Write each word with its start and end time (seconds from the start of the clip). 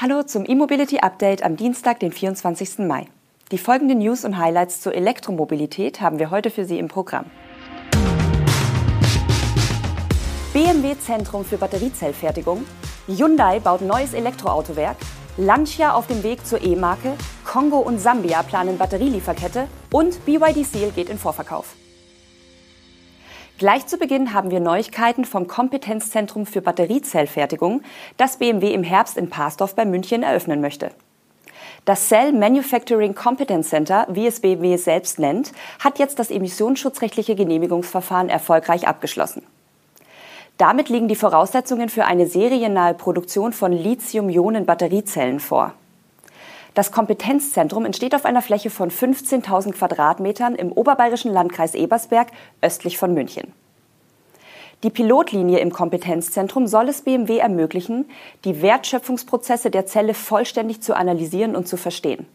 Hallo 0.00 0.22
zum 0.22 0.44
E-Mobility 0.46 1.00
Update 1.00 1.42
am 1.42 1.56
Dienstag, 1.56 1.98
den 1.98 2.12
24. 2.12 2.86
Mai. 2.86 3.08
Die 3.50 3.58
folgenden 3.58 3.98
News 3.98 4.24
und 4.24 4.38
Highlights 4.38 4.80
zur 4.80 4.94
Elektromobilität 4.94 6.00
haben 6.00 6.20
wir 6.20 6.30
heute 6.30 6.50
für 6.50 6.64
Sie 6.64 6.78
im 6.78 6.86
Programm. 6.86 7.24
BMW 10.52 10.96
Zentrum 11.00 11.44
für 11.44 11.58
Batteriezellfertigung, 11.58 12.64
Hyundai 13.08 13.58
baut 13.58 13.80
neues 13.80 14.14
Elektroautowerk, 14.14 14.98
Lancia 15.36 15.94
auf 15.94 16.06
dem 16.06 16.22
Weg 16.22 16.46
zur 16.46 16.62
E-Marke, 16.62 17.14
Kongo 17.44 17.78
und 17.78 17.98
Sambia 17.98 18.44
planen 18.44 18.78
Batterielieferkette 18.78 19.66
und 19.92 20.24
BYD 20.24 20.64
Seal 20.64 20.92
geht 20.92 21.08
in 21.08 21.18
Vorverkauf. 21.18 21.74
Gleich 23.58 23.88
zu 23.88 23.98
Beginn 23.98 24.34
haben 24.34 24.52
wir 24.52 24.60
Neuigkeiten 24.60 25.24
vom 25.24 25.48
Kompetenzzentrum 25.48 26.46
für 26.46 26.62
Batteriezellfertigung, 26.62 27.82
das 28.16 28.36
BMW 28.36 28.72
im 28.72 28.84
Herbst 28.84 29.16
in 29.16 29.30
Parsdorf 29.30 29.74
bei 29.74 29.84
München 29.84 30.22
eröffnen 30.22 30.60
möchte. 30.60 30.92
Das 31.84 32.06
Cell 32.06 32.32
Manufacturing 32.32 33.16
Competence 33.16 33.70
Center, 33.70 34.06
wie 34.10 34.28
es 34.28 34.38
BMW 34.38 34.76
selbst 34.76 35.18
nennt, 35.18 35.50
hat 35.80 35.98
jetzt 35.98 36.20
das 36.20 36.30
emissionsschutzrechtliche 36.30 37.34
Genehmigungsverfahren 37.34 38.28
erfolgreich 38.28 38.86
abgeschlossen. 38.86 39.42
Damit 40.56 40.88
liegen 40.88 41.08
die 41.08 41.16
Voraussetzungen 41.16 41.88
für 41.88 42.04
eine 42.04 42.28
seriennahe 42.28 42.94
Produktion 42.94 43.52
von 43.52 43.72
Lithium-Ionen-Batteriezellen 43.72 45.40
vor. 45.40 45.74
Das 46.74 46.92
Kompetenzzentrum 46.92 47.84
entsteht 47.84 48.14
auf 48.14 48.24
einer 48.24 48.42
Fläche 48.42 48.70
von 48.70 48.90
15.000 48.90 49.72
Quadratmetern 49.72 50.54
im 50.54 50.72
oberbayerischen 50.72 51.32
Landkreis 51.32 51.74
Ebersberg 51.74 52.28
östlich 52.62 52.98
von 52.98 53.14
München. 53.14 53.52
Die 54.84 54.90
Pilotlinie 54.90 55.58
im 55.58 55.72
Kompetenzzentrum 55.72 56.68
soll 56.68 56.88
es 56.88 57.02
BMW 57.02 57.38
ermöglichen, 57.38 58.08
die 58.44 58.62
Wertschöpfungsprozesse 58.62 59.70
der 59.70 59.86
Zelle 59.86 60.14
vollständig 60.14 60.82
zu 60.82 60.96
analysieren 60.96 61.56
und 61.56 61.66
zu 61.66 61.76
verstehen. 61.76 62.26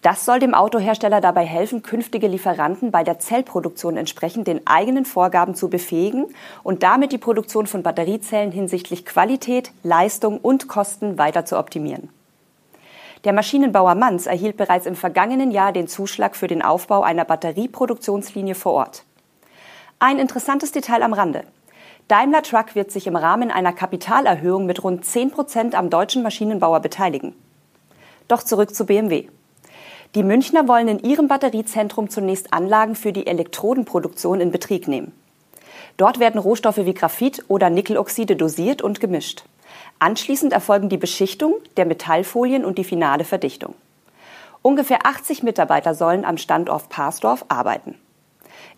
Das 0.00 0.24
soll 0.24 0.38
dem 0.38 0.54
Autohersteller 0.54 1.20
dabei 1.20 1.46
helfen, 1.46 1.82
künftige 1.82 2.28
Lieferanten 2.28 2.90
bei 2.90 3.02
der 3.02 3.18
Zellproduktion 3.18 3.96
entsprechend 3.96 4.46
den 4.46 4.64
eigenen 4.66 5.06
Vorgaben 5.06 5.54
zu 5.54 5.68
befähigen 5.68 6.26
und 6.62 6.82
damit 6.82 7.10
die 7.10 7.18
Produktion 7.18 7.66
von 7.66 7.82
Batteriezellen 7.82 8.52
hinsichtlich 8.52 9.06
Qualität, 9.06 9.72
Leistung 9.82 10.38
und 10.38 10.68
Kosten 10.68 11.18
weiter 11.18 11.46
zu 11.46 11.58
optimieren. 11.58 12.10
Der 13.24 13.32
Maschinenbauer 13.32 13.94
Manz 13.94 14.26
erhielt 14.26 14.58
bereits 14.58 14.84
im 14.84 14.96
vergangenen 14.96 15.50
Jahr 15.50 15.72
den 15.72 15.88
Zuschlag 15.88 16.36
für 16.36 16.46
den 16.46 16.60
Aufbau 16.60 17.02
einer 17.02 17.24
Batterieproduktionslinie 17.24 18.54
vor 18.54 18.72
Ort. 18.74 19.04
Ein 19.98 20.18
interessantes 20.18 20.72
Detail 20.72 21.02
am 21.02 21.14
Rande. 21.14 21.44
Daimler 22.06 22.42
Truck 22.42 22.74
wird 22.74 22.90
sich 22.90 23.06
im 23.06 23.16
Rahmen 23.16 23.50
einer 23.50 23.72
Kapitalerhöhung 23.72 24.66
mit 24.66 24.84
rund 24.84 25.06
10 25.06 25.30
Prozent 25.30 25.74
am 25.74 25.88
deutschen 25.88 26.22
Maschinenbauer 26.22 26.80
beteiligen. 26.80 27.34
Doch 28.28 28.42
zurück 28.42 28.74
zu 28.74 28.84
BMW. 28.84 29.28
Die 30.14 30.22
Münchner 30.22 30.68
wollen 30.68 30.88
in 30.88 30.98
ihrem 30.98 31.26
Batteriezentrum 31.26 32.10
zunächst 32.10 32.52
Anlagen 32.52 32.94
für 32.94 33.14
die 33.14 33.26
Elektrodenproduktion 33.26 34.42
in 34.42 34.50
Betrieb 34.50 34.86
nehmen. 34.86 35.12
Dort 35.96 36.18
werden 36.18 36.38
Rohstoffe 36.38 36.84
wie 36.84 36.94
Graphit 36.94 37.42
oder 37.48 37.70
Nickeloxide 37.70 38.36
dosiert 38.36 38.82
und 38.82 39.00
gemischt. 39.00 39.44
Anschließend 39.98 40.52
erfolgen 40.52 40.88
die 40.88 40.96
Beschichtung 40.96 41.54
der 41.76 41.86
Metallfolien 41.86 42.64
und 42.64 42.78
die 42.78 42.84
finale 42.84 43.24
Verdichtung. 43.24 43.74
Ungefähr 44.62 45.06
80 45.06 45.42
Mitarbeiter 45.42 45.94
sollen 45.94 46.24
am 46.24 46.38
Standort 46.38 46.88
Parsdorf 46.88 47.44
arbeiten. 47.48 47.96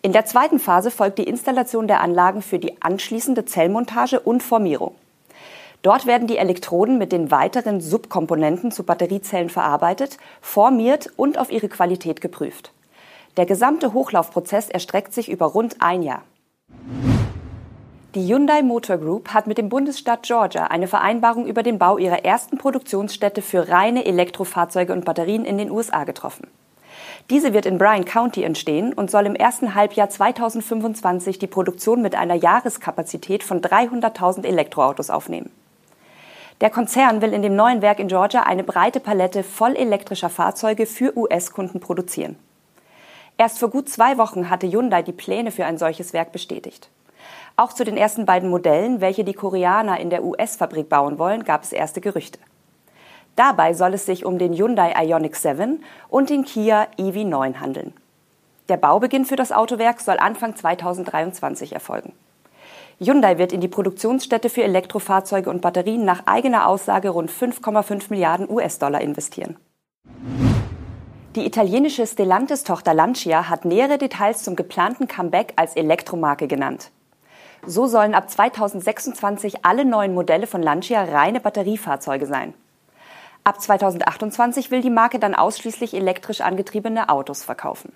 In 0.01 0.11
der 0.11 0.25
zweiten 0.25 0.59
Phase 0.59 0.91
folgt 0.91 1.17
die 1.17 1.23
Installation 1.23 1.87
der 1.87 2.01
Anlagen 2.01 2.41
für 2.41 2.59
die 2.59 2.81
anschließende 2.81 3.45
Zellmontage 3.45 4.19
und 4.19 4.43
Formierung. 4.43 4.95
Dort 5.81 6.05
werden 6.05 6.27
die 6.27 6.37
Elektroden 6.37 6.97
mit 6.97 7.11
den 7.11 7.31
weiteren 7.31 7.81
Subkomponenten 7.81 8.71
zu 8.71 8.83
Batteriezellen 8.83 9.49
verarbeitet, 9.49 10.17
formiert 10.41 11.11
und 11.15 11.37
auf 11.37 11.51
ihre 11.51 11.69
Qualität 11.69 12.19
geprüft. 12.19 12.73
Der 13.37 13.45
gesamte 13.45 13.93
Hochlaufprozess 13.93 14.69
erstreckt 14.69 15.13
sich 15.13 15.29
über 15.29 15.45
rund 15.45 15.77
ein 15.79 16.01
Jahr. 16.01 16.23
Die 18.15 18.25
Hyundai 18.25 18.61
Motor 18.61 18.97
Group 18.99 19.33
hat 19.33 19.47
mit 19.47 19.57
dem 19.57 19.67
Bundesstaat 19.67 20.23
Georgia 20.23 20.67
eine 20.67 20.87
Vereinbarung 20.87 21.45
über 21.45 21.61
den 21.61 21.77
Bau 21.77 21.97
ihrer 21.97 22.23
ersten 22.23 22.57
Produktionsstätte 22.57 23.41
für 23.41 23.67
reine 23.67 24.05
Elektrofahrzeuge 24.05 24.93
und 24.93 25.03
Batterien 25.03 25.43
in 25.43 25.57
den 25.57 25.69
USA 25.69 26.05
getroffen. 26.05 26.47
Diese 27.29 27.53
wird 27.53 27.65
in 27.65 27.77
Bryan 27.77 28.05
County 28.05 28.43
entstehen 28.43 28.93
und 28.93 29.11
soll 29.11 29.25
im 29.25 29.35
ersten 29.35 29.75
Halbjahr 29.75 30.09
2025 30.09 31.37
die 31.37 31.47
Produktion 31.47 32.01
mit 32.01 32.15
einer 32.15 32.35
Jahreskapazität 32.35 33.43
von 33.43 33.59
300.000 33.59 34.45
Elektroautos 34.45 35.09
aufnehmen. 35.09 35.51
Der 36.61 36.69
Konzern 36.69 37.21
will 37.21 37.33
in 37.33 37.41
dem 37.41 37.57
neuen 37.57 37.81
Werk 37.81 37.99
in 37.99 38.07
Georgia 38.07 38.43
eine 38.43 38.63
breite 38.63 39.01
Palette 39.01 39.43
voll 39.43 39.75
elektrischer 39.75 40.29
Fahrzeuge 40.29 40.85
für 40.85 41.15
US-Kunden 41.17 41.81
produzieren. 41.81 42.37
Erst 43.37 43.59
vor 43.59 43.69
gut 43.69 43.89
zwei 43.89 44.17
Wochen 44.17 44.49
hatte 44.49 44.71
Hyundai 44.71 45.03
die 45.03 45.11
Pläne 45.11 45.51
für 45.51 45.65
ein 45.65 45.77
solches 45.77 46.13
Werk 46.13 46.31
bestätigt. 46.31 46.89
Auch 47.55 47.73
zu 47.73 47.83
den 47.83 47.97
ersten 47.97 48.25
beiden 48.25 48.49
Modellen, 48.49 49.01
welche 49.01 49.23
die 49.23 49.33
Koreaner 49.33 49.99
in 49.99 50.09
der 50.09 50.23
US-Fabrik 50.23 50.89
bauen 50.89 51.17
wollen, 51.17 51.43
gab 51.43 51.63
es 51.63 51.71
erste 51.71 52.01
Gerüchte. 52.01 52.39
Dabei 53.35 53.73
soll 53.73 53.93
es 53.93 54.05
sich 54.05 54.25
um 54.25 54.37
den 54.37 54.53
Hyundai 54.53 54.93
Ioniq 55.05 55.35
7 55.35 55.83
und 56.09 56.29
den 56.29 56.43
Kia 56.43 56.87
EV9 56.97 57.59
handeln. 57.59 57.93
Der 58.69 58.77
Baubeginn 58.77 59.25
für 59.25 59.35
das 59.35 59.51
Autowerk 59.51 60.01
soll 60.01 60.17
Anfang 60.17 60.55
2023 60.55 61.73
erfolgen. 61.73 62.13
Hyundai 62.99 63.37
wird 63.37 63.53
in 63.53 63.61
die 63.61 63.67
Produktionsstätte 63.67 64.49
für 64.49 64.63
Elektrofahrzeuge 64.63 65.49
und 65.49 65.61
Batterien 65.61 66.03
nach 66.03 66.23
eigener 66.25 66.67
Aussage 66.67 67.09
rund 67.09 67.29
5,5 67.29 68.05
Milliarden 68.09 68.49
US-Dollar 68.49 69.01
investieren. 69.01 69.55
Die 71.35 71.45
italienische 71.45 72.07
Stellantis-Tochter 72.07 72.95
Lancia 72.95 73.49
hat 73.49 73.65
nähere 73.65 73.99
Details 73.99 74.41
zum 74.41 74.55
geplanten 74.55 75.07
Comeback 75.07 75.53
als 75.55 75.75
Elektromarke 75.75 76.47
genannt. 76.47 76.89
So 77.65 77.87
sollen 77.87 78.13
ab 78.13 78.29
2026 78.29 79.65
alle 79.65 79.85
neuen 79.85 80.13
Modelle 80.13 80.47
von 80.47 80.61
Lancia 80.61 81.03
reine 81.03 81.39
Batteriefahrzeuge 81.39 82.25
sein. 82.25 82.53
Ab 83.43 83.61
2028 83.61 84.71
will 84.71 84.81
die 84.81 84.89
Marke 84.89 85.19
dann 85.19 85.35
ausschließlich 85.35 85.93
elektrisch 85.93 86.41
angetriebene 86.41 87.09
Autos 87.09 87.43
verkaufen. 87.43 87.93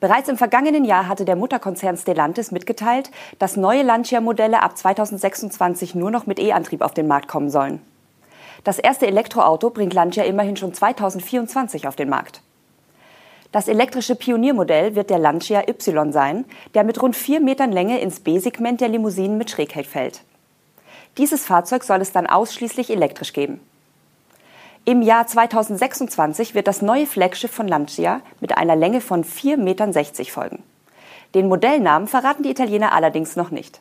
Bereits 0.00 0.28
im 0.28 0.36
vergangenen 0.36 0.84
Jahr 0.84 1.08
hatte 1.08 1.24
der 1.24 1.36
Mutterkonzern 1.36 1.96
Stellantis 1.96 2.50
mitgeteilt, 2.50 3.10
dass 3.38 3.56
neue 3.56 3.82
Lancia-Modelle 3.82 4.62
ab 4.62 4.76
2026 4.76 5.94
nur 5.94 6.10
noch 6.10 6.26
mit 6.26 6.38
E-Antrieb 6.38 6.80
auf 6.82 6.94
den 6.94 7.06
Markt 7.06 7.28
kommen 7.28 7.50
sollen. 7.50 7.80
Das 8.64 8.78
erste 8.78 9.06
Elektroauto 9.06 9.70
bringt 9.70 9.92
Lancia 9.92 10.24
immerhin 10.24 10.56
schon 10.56 10.72
2024 10.72 11.86
auf 11.86 11.96
den 11.96 12.08
Markt. 12.08 12.40
Das 13.54 13.68
elektrische 13.68 14.16
Pioniermodell 14.16 14.96
wird 14.96 15.10
der 15.10 15.20
Lancia 15.20 15.62
Y 15.68 16.10
sein, 16.10 16.44
der 16.74 16.82
mit 16.82 17.00
rund 17.00 17.14
vier 17.14 17.38
Metern 17.38 17.70
Länge 17.70 18.00
ins 18.00 18.18
B-Segment 18.18 18.80
der 18.80 18.88
Limousinen 18.88 19.38
mit 19.38 19.48
Schrägheck 19.48 19.86
fällt. 19.86 20.22
Dieses 21.18 21.44
Fahrzeug 21.44 21.84
soll 21.84 22.00
es 22.00 22.10
dann 22.10 22.26
ausschließlich 22.26 22.90
elektrisch 22.90 23.32
geben. 23.32 23.60
Im 24.84 25.02
Jahr 25.02 25.28
2026 25.28 26.56
wird 26.56 26.66
das 26.66 26.82
neue 26.82 27.06
Flaggschiff 27.06 27.52
von 27.52 27.68
Lancia 27.68 28.22
mit 28.40 28.56
einer 28.56 28.74
Länge 28.74 29.00
von 29.00 29.22
4,60 29.22 29.56
Metern 29.58 29.92
folgen. 30.24 30.64
Den 31.36 31.46
Modellnamen 31.46 32.08
verraten 32.08 32.42
die 32.42 32.50
Italiener 32.50 32.90
allerdings 32.92 33.36
noch 33.36 33.52
nicht. 33.52 33.78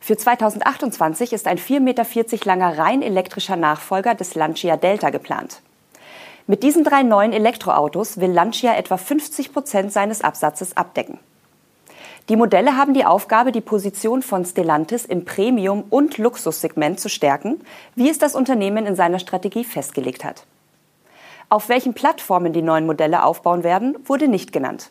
Für 0.00 0.18
2028 0.18 1.32
ist 1.32 1.48
ein 1.48 1.56
4,40 1.56 1.80
Meter 1.80 2.04
langer 2.44 2.76
rein 2.76 3.00
elektrischer 3.00 3.56
Nachfolger 3.56 4.14
des 4.14 4.34
Lancia 4.34 4.76
Delta 4.76 5.08
geplant. 5.08 5.62
Mit 6.46 6.62
diesen 6.62 6.84
drei 6.84 7.02
neuen 7.02 7.32
Elektroautos 7.32 8.20
will 8.20 8.30
Lancia 8.30 8.74
etwa 8.74 8.98
50 8.98 9.54
Prozent 9.54 9.92
seines 9.92 10.20
Absatzes 10.20 10.76
abdecken. 10.76 11.18
Die 12.28 12.36
Modelle 12.36 12.76
haben 12.76 12.92
die 12.92 13.06
Aufgabe, 13.06 13.50
die 13.50 13.62
Position 13.62 14.20
von 14.20 14.44
Stellantis 14.44 15.06
im 15.06 15.24
Premium- 15.24 15.84
und 15.88 16.18
Luxussegment 16.18 17.00
zu 17.00 17.08
stärken, 17.08 17.62
wie 17.94 18.10
es 18.10 18.18
das 18.18 18.34
Unternehmen 18.34 18.84
in 18.84 18.94
seiner 18.94 19.18
Strategie 19.18 19.64
festgelegt 19.64 20.22
hat. 20.22 20.44
Auf 21.48 21.70
welchen 21.70 21.94
Plattformen 21.94 22.52
die 22.52 22.62
neuen 22.62 22.84
Modelle 22.84 23.24
aufbauen 23.24 23.64
werden, 23.64 23.96
wurde 24.04 24.28
nicht 24.28 24.52
genannt. 24.52 24.90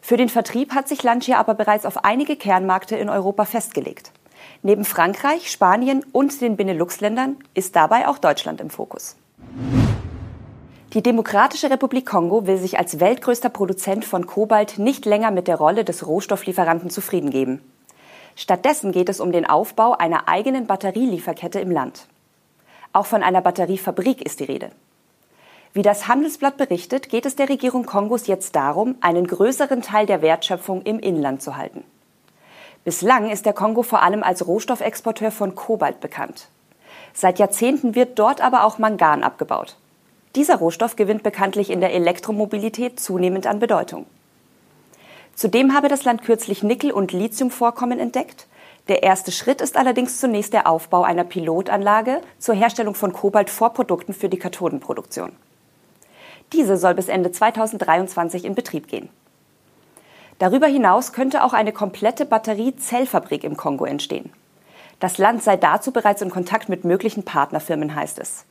Für 0.00 0.16
den 0.16 0.28
Vertrieb 0.28 0.74
hat 0.74 0.88
sich 0.88 1.04
Lancia 1.04 1.38
aber 1.38 1.54
bereits 1.54 1.86
auf 1.86 2.04
einige 2.04 2.34
Kernmärkte 2.34 2.96
in 2.96 3.08
Europa 3.08 3.44
festgelegt. 3.44 4.10
Neben 4.62 4.84
Frankreich, 4.84 5.52
Spanien 5.52 6.04
und 6.10 6.40
den 6.40 6.56
Benelux-Ländern 6.56 7.36
ist 7.54 7.76
dabei 7.76 8.08
auch 8.08 8.18
Deutschland 8.18 8.60
im 8.60 8.70
Fokus. 8.70 9.16
Die 10.92 11.02
Demokratische 11.02 11.70
Republik 11.70 12.04
Kongo 12.04 12.46
will 12.46 12.58
sich 12.58 12.78
als 12.78 13.00
weltgrößter 13.00 13.48
Produzent 13.48 14.04
von 14.04 14.26
Kobalt 14.26 14.78
nicht 14.78 15.06
länger 15.06 15.30
mit 15.30 15.48
der 15.48 15.56
Rolle 15.56 15.84
des 15.84 16.06
Rohstofflieferanten 16.06 16.90
zufrieden 16.90 17.30
geben. 17.30 17.62
Stattdessen 18.36 18.92
geht 18.92 19.08
es 19.08 19.18
um 19.18 19.32
den 19.32 19.48
Aufbau 19.48 19.92
einer 19.92 20.28
eigenen 20.28 20.66
Batterielieferkette 20.66 21.60
im 21.60 21.70
Land. 21.70 22.08
Auch 22.92 23.06
von 23.06 23.22
einer 23.22 23.40
Batteriefabrik 23.40 24.20
ist 24.20 24.40
die 24.40 24.44
Rede. 24.44 24.70
Wie 25.72 25.80
das 25.80 26.08
Handelsblatt 26.08 26.58
berichtet, 26.58 27.08
geht 27.08 27.24
es 27.24 27.36
der 27.36 27.48
Regierung 27.48 27.86
Kongos 27.86 28.26
jetzt 28.26 28.54
darum, 28.54 28.96
einen 29.00 29.26
größeren 29.26 29.80
Teil 29.80 30.04
der 30.04 30.20
Wertschöpfung 30.20 30.82
im 30.82 30.98
Inland 30.98 31.40
zu 31.40 31.56
halten. 31.56 31.84
Bislang 32.84 33.30
ist 33.30 33.46
der 33.46 33.54
Kongo 33.54 33.82
vor 33.82 34.02
allem 34.02 34.22
als 34.22 34.46
Rohstoffexporteur 34.46 35.30
von 35.30 35.54
Kobalt 35.54 36.00
bekannt. 36.00 36.48
Seit 37.14 37.38
Jahrzehnten 37.38 37.94
wird 37.94 38.18
dort 38.18 38.42
aber 38.42 38.64
auch 38.64 38.76
Mangan 38.76 39.22
abgebaut. 39.22 39.76
Dieser 40.34 40.56
Rohstoff 40.56 40.96
gewinnt 40.96 41.22
bekanntlich 41.22 41.68
in 41.68 41.80
der 41.80 41.92
Elektromobilität 41.92 42.98
zunehmend 42.98 43.46
an 43.46 43.58
Bedeutung. 43.58 44.06
Zudem 45.34 45.74
habe 45.74 45.88
das 45.88 46.04
Land 46.04 46.22
kürzlich 46.22 46.62
Nickel- 46.62 46.92
und 46.92 47.12
Lithiumvorkommen 47.12 47.98
entdeckt. 47.98 48.46
Der 48.88 49.02
erste 49.02 49.30
Schritt 49.30 49.60
ist 49.60 49.76
allerdings 49.76 50.20
zunächst 50.20 50.52
der 50.52 50.66
Aufbau 50.66 51.02
einer 51.02 51.24
Pilotanlage 51.24 52.20
zur 52.38 52.54
Herstellung 52.54 52.94
von 52.94 53.12
Kobalt-Vorprodukten 53.12 54.14
für 54.14 54.28
die 54.28 54.38
Kathodenproduktion. 54.38 55.32
Diese 56.52 56.76
soll 56.76 56.94
bis 56.94 57.08
Ende 57.08 57.30
2023 57.30 58.44
in 58.44 58.54
Betrieb 58.54 58.88
gehen. 58.88 59.08
Darüber 60.38 60.66
hinaus 60.66 61.12
könnte 61.12 61.44
auch 61.44 61.52
eine 61.52 61.72
komplette 61.72 62.26
Batteriezellfabrik 62.26 63.44
im 63.44 63.56
Kongo 63.56 63.84
entstehen. 63.84 64.32
Das 64.98 65.18
Land 65.18 65.42
sei 65.42 65.56
dazu 65.56 65.92
bereits 65.92 66.22
in 66.22 66.30
Kontakt 66.30 66.68
mit 66.68 66.84
möglichen 66.84 67.22
Partnerfirmen, 67.22 67.94
heißt 67.94 68.18
es. 68.18 68.44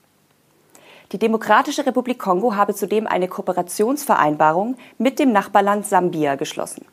Die 1.12 1.19
Demokratische 1.19 1.86
Republik 1.86 2.19
Kongo 2.19 2.56
habe 2.56 2.74
zudem 2.74 3.06
eine 3.06 3.28
Kooperationsvereinbarung 3.28 4.78
mit 4.98 5.19
dem 5.19 5.34
Nachbarland 5.34 5.86
Sambia 5.86 6.36
geschlossen, 6.36 6.86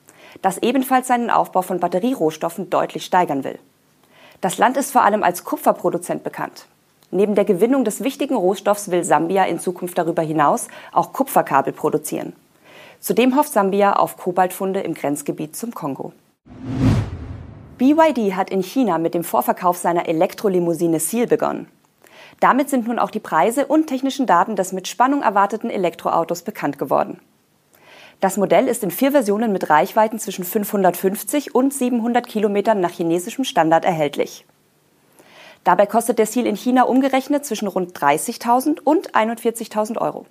das 0.42 0.58
ebenfalls 0.58 1.06
seinen 1.06 1.30
Aufbau 1.30 1.62
von 1.62 1.78
Batterierohstoffen 1.78 2.68
deutlich 2.68 3.04
steigern 3.04 3.44
will. 3.44 3.60
Das 4.40 4.58
Land 4.58 4.76
ist 4.76 4.90
vor 4.90 5.04
allem 5.04 5.22
als 5.22 5.44
Kupferproduzent 5.44 6.24
bekannt. 6.24 6.66
Neben 7.12 7.36
der 7.36 7.44
Gewinnung 7.44 7.84
des 7.84 8.02
wichtigen 8.02 8.34
Rohstoffs 8.34 8.90
will 8.90 9.04
Sambia 9.04 9.44
in 9.44 9.60
Zukunft 9.60 9.96
darüber 9.96 10.22
hinaus 10.22 10.66
auch 10.92 11.12
Kupferkabel 11.12 11.72
produzieren. 11.72 12.32
Zudem 12.98 13.36
hofft 13.36 13.52
Sambia 13.52 13.94
auf 13.94 14.16
Kobaltfunde 14.16 14.80
im 14.80 14.94
Grenzgebiet 14.94 15.54
zum 15.54 15.72
Kongo. 15.72 16.12
BYD 17.78 18.34
hat 18.34 18.50
in 18.50 18.62
China 18.62 18.98
mit 18.98 19.14
dem 19.14 19.22
Vorverkauf 19.22 19.76
seiner 19.76 20.08
Elektrolimousine 20.08 20.98
Seal 20.98 21.28
begonnen. 21.28 21.68
Damit 22.40 22.70
sind 22.70 22.86
nun 22.86 22.98
auch 22.98 23.10
die 23.10 23.20
Preise 23.20 23.66
und 23.66 23.86
technischen 23.86 24.26
Daten 24.26 24.54
des 24.54 24.72
mit 24.72 24.86
Spannung 24.86 25.22
erwarteten 25.22 25.70
Elektroautos 25.70 26.42
bekannt 26.42 26.78
geworden. 26.78 27.20
Das 28.20 28.36
Modell 28.36 28.66
ist 28.66 28.82
in 28.82 28.90
vier 28.90 29.12
Versionen 29.12 29.52
mit 29.52 29.70
Reichweiten 29.70 30.18
zwischen 30.18 30.44
550 30.44 31.54
und 31.54 31.72
700 31.72 32.26
Kilometern 32.26 32.80
nach 32.80 32.90
chinesischem 32.90 33.44
Standard 33.44 33.84
erhältlich. 33.84 34.44
Dabei 35.64 35.86
kostet 35.86 36.18
der 36.18 36.26
Seal 36.26 36.46
in 36.46 36.56
China 36.56 36.84
umgerechnet 36.84 37.44
zwischen 37.44 37.68
rund 37.68 37.96
30.000 37.96 38.80
und 38.80 39.14
41.000 39.14 39.98
Euro. 39.98 40.26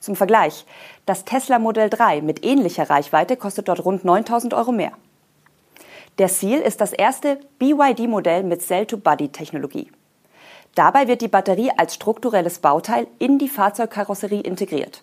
Zum 0.00 0.16
Vergleich, 0.16 0.66
das 1.06 1.24
Tesla 1.24 1.58
Modell 1.60 1.90
3 1.90 2.22
mit 2.22 2.44
ähnlicher 2.44 2.90
Reichweite 2.90 3.36
kostet 3.36 3.68
dort 3.68 3.84
rund 3.84 4.04
9000 4.04 4.54
Euro 4.54 4.72
mehr. 4.72 4.92
Der 6.18 6.28
Seal 6.28 6.60
ist 6.60 6.80
das 6.80 6.92
erste 6.92 7.38
BYD-Modell 7.58 8.42
mit 8.42 8.62
Cell-to-Body-Technologie. 8.62 9.90
Dabei 10.74 11.06
wird 11.06 11.20
die 11.20 11.28
Batterie 11.28 11.70
als 11.76 11.94
strukturelles 11.94 12.58
Bauteil 12.58 13.06
in 13.18 13.38
die 13.38 13.48
Fahrzeugkarosserie 13.48 14.40
integriert. 14.40 15.02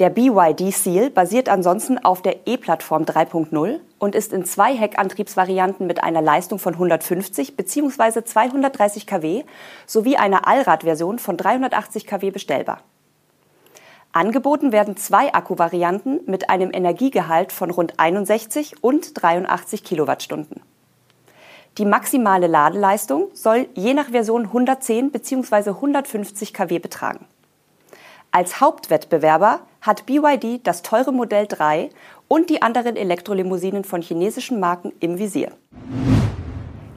Der 0.00 0.10
BYD 0.10 0.72
Seal 0.72 1.10
basiert 1.10 1.48
ansonsten 1.48 1.98
auf 1.98 2.20
der 2.20 2.48
E-Plattform 2.48 3.04
3.0 3.04 3.78
und 4.00 4.14
ist 4.16 4.32
in 4.32 4.44
zwei 4.44 4.74
Heckantriebsvarianten 4.74 5.86
mit 5.86 6.02
einer 6.02 6.20
Leistung 6.20 6.58
von 6.58 6.72
150 6.72 7.56
bzw. 7.56 8.24
230 8.24 9.06
kW 9.06 9.44
sowie 9.86 10.16
einer 10.16 10.48
Allradversion 10.48 11.20
von 11.20 11.36
380 11.36 12.08
kW 12.08 12.32
bestellbar. 12.32 12.80
Angeboten 14.10 14.72
werden 14.72 14.96
zwei 14.96 15.32
Akkuvarianten 15.32 16.22
mit 16.26 16.50
einem 16.50 16.72
Energiegehalt 16.72 17.52
von 17.52 17.70
rund 17.70 18.00
61 18.00 18.82
und 18.82 19.22
83 19.22 19.84
Kilowattstunden. 19.84 20.60
Die 21.76 21.84
maximale 21.84 22.46
Ladeleistung 22.46 23.30
soll 23.32 23.66
je 23.74 23.94
nach 23.94 24.10
Version 24.10 24.44
110 24.44 25.10
bzw. 25.10 25.70
150 25.70 26.54
kW 26.54 26.78
betragen. 26.78 27.26
Als 28.30 28.60
Hauptwettbewerber 28.60 29.58
hat 29.80 30.06
BYD 30.06 30.64
das 30.64 30.82
teure 30.82 31.12
Modell 31.12 31.48
3 31.48 31.90
und 32.28 32.48
die 32.48 32.62
anderen 32.62 32.94
Elektrolimousinen 32.94 33.82
von 33.82 34.02
chinesischen 34.02 34.60
Marken 34.60 34.92
im 35.00 35.18
Visier. 35.18 35.50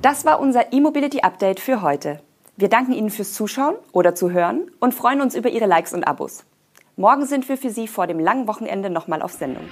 Das 0.04 0.26
war 0.26 0.40
unser 0.40 0.72
E-Mobility 0.72 1.22
Update 1.22 1.60
für 1.60 1.82
heute. 1.82 2.20
Wir 2.56 2.70
danken 2.70 2.94
Ihnen 2.94 3.10
fürs 3.10 3.34
Zuschauen 3.34 3.76
oder 3.94 4.14
Zuhören 4.14 4.70
und 4.80 4.94
freuen 4.94 5.22
uns 5.22 5.36
über 5.36 5.50
Ihre 5.50 5.66
Likes 5.66 5.94
und 5.94 6.04
Abos. 6.04 6.44
Morgen 6.96 7.26
sind 7.26 7.50
wir 7.50 7.58
für 7.58 7.72
Sie 7.72 7.88
vor 7.88 8.06
dem 8.06 8.20
langen 8.20 8.48
Wochenende 8.48 8.92
nochmal 8.92 9.24
auf 9.24 9.32
Sendung. 9.34 9.66